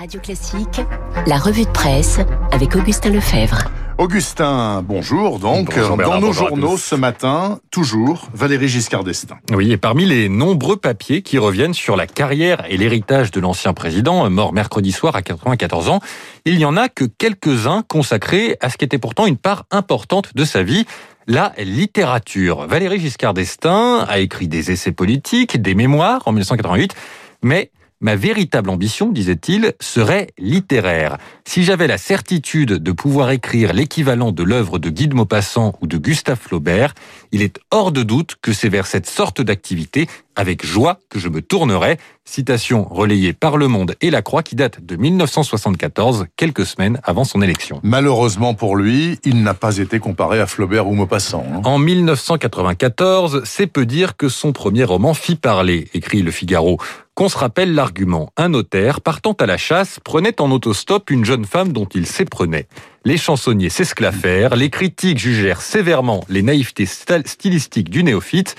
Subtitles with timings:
[0.00, 0.80] Radio Classique,
[1.26, 2.20] la revue de presse
[2.52, 3.70] avec Augustin Lefebvre.
[3.98, 5.38] Augustin, bonjour.
[5.38, 9.36] Donc, Bonjour, Bernard, dans nos journaux ce matin, toujours Valérie Giscard d'Estaing.
[9.52, 13.74] Oui, et parmi les nombreux papiers qui reviennent sur la carrière et l'héritage de l'ancien
[13.74, 16.00] président, mort mercredi soir à 94 ans,
[16.46, 20.34] il n'y en a que quelques-uns consacrés à ce qui était pourtant une part importante
[20.34, 20.86] de sa vie,
[21.26, 22.66] la littérature.
[22.66, 26.94] Valérie Giscard d'Estaing a écrit des essais politiques, des mémoires en 1988,
[27.42, 27.70] mais
[28.02, 31.18] Ma véritable ambition, disait-il, serait littéraire.
[31.44, 35.86] Si j'avais la certitude de pouvoir écrire l'équivalent de l'œuvre de Guy de Maupassant ou
[35.86, 36.94] de Gustave Flaubert,
[37.30, 40.08] il est hors de doute que c'est vers cette sorte d'activité,
[40.40, 41.98] avec joie, que je me tournerais.
[42.24, 47.24] Citation relayée par Le Monde et La Croix qui date de 1974, quelques semaines avant
[47.24, 47.80] son élection.
[47.82, 51.44] Malheureusement pour lui, il n'a pas été comparé à Flaubert ou Maupassant.
[51.52, 51.60] hein.
[51.64, 56.78] En 1994, c'est peu dire que son premier roman fit parler, écrit Le Figaro.
[57.14, 58.30] Qu'on se rappelle l'argument.
[58.38, 62.66] Un notaire, partant à la chasse, prenait en autostop une jeune femme dont il s'éprenait.
[63.06, 68.56] Les chansonniers s'esclaffèrent, les critiques jugèrent sévèrement les naïvetés stylistiques du néophyte.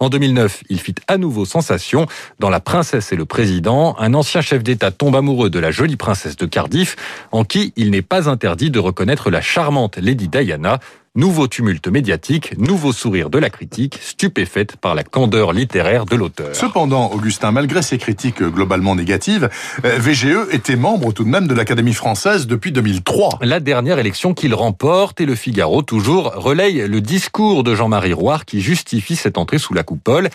[0.00, 2.06] En 2009, il fit à nouveau sensation.
[2.40, 5.94] Dans La princesse et le président, un ancien chef d'État tombe amoureux de la jolie
[5.94, 6.96] princesse de Cardiff,
[7.30, 10.80] en qui il n'est pas interdit de reconnaître la charmante Lady Diana.
[11.16, 16.56] Nouveau tumulte médiatique, nouveau sourire de la critique, stupéfaite par la candeur littéraire de l'auteur.
[16.56, 19.48] Cependant, Augustin, malgré ses critiques globalement négatives,
[19.84, 23.38] euh, VGE était membre tout de même de l'Académie française depuis 2003.
[23.42, 28.44] La dernière élection qu'il remporte et le Figaro toujours relaye le discours de Jean-Marie Roire
[28.44, 30.30] qui justifie cette entrée sous la coupole.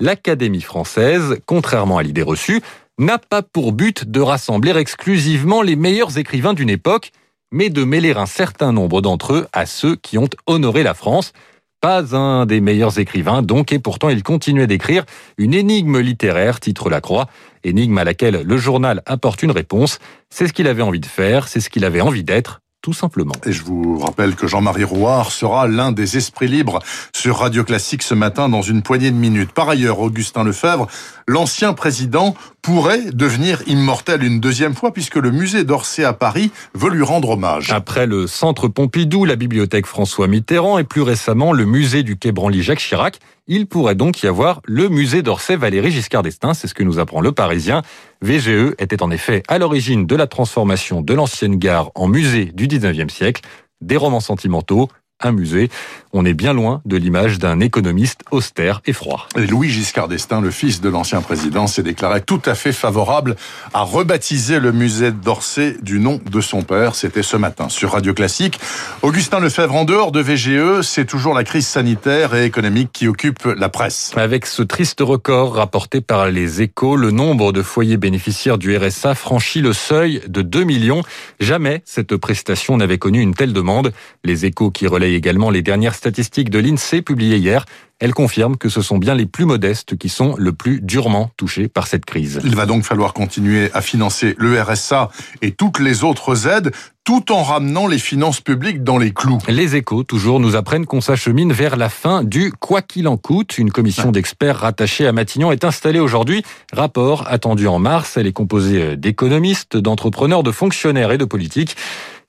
[0.00, 2.62] L'Académie française, contrairement à l'idée reçue,
[2.98, 7.12] n'a pas pour but de rassembler exclusivement les meilleurs écrivains d'une époque,
[7.52, 11.32] mais de mêler un certain nombre d'entre eux à ceux qui ont honoré la France.
[11.80, 15.04] Pas un des meilleurs écrivains, donc, et pourtant il continuait d'écrire
[15.36, 17.26] une énigme littéraire, titre La Croix,
[17.64, 19.98] énigme à laquelle le journal apporte une réponse.
[20.30, 23.34] C'est ce qu'il avait envie de faire, c'est ce qu'il avait envie d'être, tout simplement.
[23.46, 26.80] Et je vous rappelle que Jean-Marie Rouard sera l'un des esprits libres
[27.14, 29.52] sur Radio Classique ce matin dans une poignée de minutes.
[29.52, 30.88] Par ailleurs, Augustin Lefebvre,
[31.26, 36.90] l'ancien président, pourrait devenir immortel une deuxième fois puisque le musée d'Orsay à Paris veut
[36.90, 37.72] lui rendre hommage.
[37.72, 42.30] Après le centre Pompidou, la bibliothèque François Mitterrand et plus récemment le musée du Quai
[42.30, 43.18] Branly Jacques Chirac,
[43.48, 47.00] il pourrait donc y avoir le musée d'Orsay Valéry Giscard d'Estaing, c'est ce que nous
[47.00, 47.82] apprend le Parisien.
[48.22, 52.68] VGE était en effet à l'origine de la transformation de l'ancienne gare en musée du
[52.68, 53.42] 19e siècle,
[53.80, 54.88] des romans sentimentaux,
[55.26, 55.70] un musée.
[56.12, 59.26] On est bien loin de l'image d'un économiste austère et froid.
[59.36, 63.36] Et Louis Giscard d'Estaing, le fils de l'ancien président, s'est déclaré tout à fait favorable
[63.72, 66.94] à rebaptiser le musée d'Orsay du nom de son père.
[66.94, 68.60] C'était ce matin sur Radio Classique.
[69.00, 73.44] Augustin Lefebvre, en dehors de VGE, c'est toujours la crise sanitaire et économique qui occupe
[73.44, 74.12] la presse.
[74.16, 79.14] Avec ce triste record rapporté par les échos, le nombre de foyers bénéficiaires du RSA
[79.14, 81.02] franchit le seuil de 2 millions.
[81.40, 83.92] Jamais cette prestation n'avait connu une telle demande.
[84.24, 87.64] Les échos qui relayent également les dernières statistiques de l'INSEE publiées hier,
[88.02, 91.68] elles confirment que ce sont bien les plus modestes qui sont le plus durement touchés
[91.68, 92.40] par cette crise.
[92.42, 96.72] Il va donc falloir continuer à financer le RSA et toutes les autres aides,
[97.04, 99.38] tout en ramenant les finances publiques dans les clous.
[99.46, 103.56] Les échos, toujours, nous apprennent qu'on s'achemine vers la fin du quoi qu'il en coûte.
[103.58, 106.42] Une commission d'experts rattachée à Matignon est installée aujourd'hui.
[106.72, 108.16] Rapport attendu en mars.
[108.16, 111.76] Elle est composée d'économistes, d'entrepreneurs, de fonctionnaires et de politiques.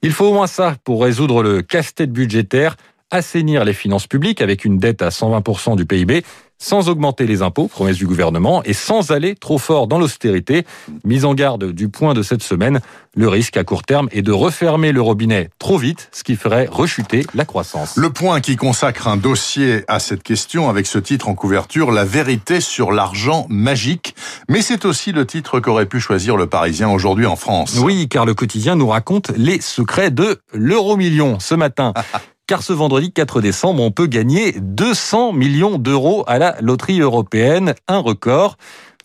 [0.04, 2.76] Il faut au moins ça pour résoudre le casse-tête budgétaire,
[3.10, 6.24] assainir les finances publiques avec une dette à 120% du PIB,
[6.64, 10.66] sans augmenter les impôts, promesse du gouvernement, et sans aller trop fort dans l'austérité.
[11.04, 12.80] Mise en garde du point de cette semaine,
[13.16, 16.68] le risque à court terme est de refermer le robinet trop vite, ce qui ferait
[16.72, 17.98] rechuter la croissance.
[17.98, 22.06] Le point qui consacre un dossier à cette question avec ce titre en couverture, La
[22.06, 24.16] vérité sur l'argent magique.
[24.48, 27.78] Mais c'est aussi le titre qu'aurait pu choisir le Parisien aujourd'hui en France.
[27.80, 31.94] Oui, car le quotidien nous raconte les secrets de l'euro million ce matin.
[32.46, 37.74] Car ce vendredi 4 décembre, on peut gagner 200 millions d'euros à la loterie européenne,
[37.88, 38.58] un record.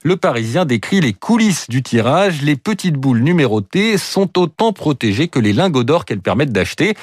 [0.03, 2.43] Le Parisien décrit les coulisses du tirage.
[2.43, 6.97] Les petites boules numérotées sont autant protégées que les lingots d'or qu'elles permettent d'acheter.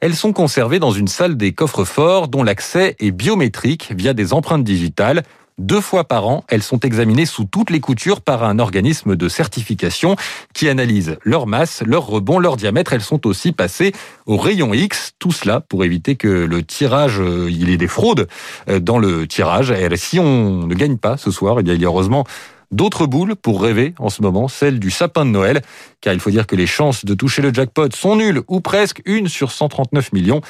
[0.00, 4.64] Elles sont conservées dans une salle des coffres-forts dont l'accès est biométrique via des empreintes
[4.64, 5.22] digitales.
[5.60, 9.28] Deux fois par an, elles sont examinées sous toutes les coutures par un organisme de
[9.28, 10.16] certification
[10.54, 12.94] qui analyse leur masse, leur rebond, leur diamètre.
[12.94, 13.92] Elles sont aussi passées
[14.24, 15.12] au rayon X.
[15.18, 18.26] Tout cela pour éviter que le tirage, euh, il y ait des fraudes
[18.70, 19.70] euh, dans le tirage.
[19.70, 22.24] Et si on ne gagne pas ce soir, eh bien, il y a heureusement
[22.70, 25.60] d'autres boules pour rêver en ce moment, celle du sapin de Noël,
[26.00, 29.02] car il faut dire que les chances de toucher le jackpot sont nulles, ou presque
[29.04, 30.40] une sur 139 millions.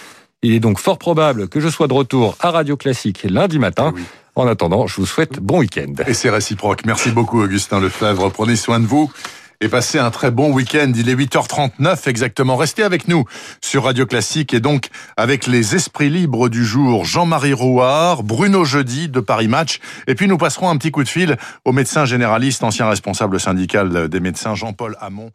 [0.42, 3.92] Il est donc fort probable que je sois de retour à Radio Classique lundi matin.
[3.96, 4.02] Oui.
[4.36, 5.92] En attendant, je vous souhaite bon week-end.
[6.06, 6.84] Et c'est réciproque.
[6.86, 8.30] Merci beaucoup Augustin Lefebvre.
[8.30, 9.10] Prenez soin de vous
[9.60, 10.92] et passez un très bon week-end.
[10.96, 12.56] Il est 8h39 exactement.
[12.56, 13.24] Restez avec nous
[13.60, 19.08] sur Radio Classique et donc avec les esprits libres du jour, Jean-Marie Rouard, Bruno Jeudi
[19.08, 22.64] de Paris Match et puis nous passerons un petit coup de fil au médecin généraliste,
[22.64, 25.30] ancien responsable syndical des médecins Jean-Paul Hamon.